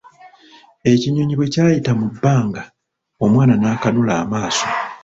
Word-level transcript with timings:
Ekinyonyi 0.91 1.33
bwe 1.35 1.51
kyayita 1.53 1.91
mu 1.99 2.07
bbanga, 2.13 2.63
omwana 3.25 3.53
n'akanula 3.57 4.13
amaaso. 4.23 4.67